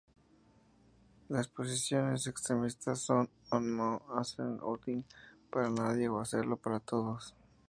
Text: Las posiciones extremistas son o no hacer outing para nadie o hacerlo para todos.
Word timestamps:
Las 1.29 1.47
posiciones 1.47 2.25
extremistas 2.25 3.01
son 3.01 3.29
o 3.51 3.59
no 3.59 4.01
hacer 4.17 4.47
outing 4.63 5.05
para 5.51 5.69
nadie 5.69 6.09
o 6.09 6.19
hacerlo 6.19 6.57
para 6.57 6.79
todos. 6.79 7.35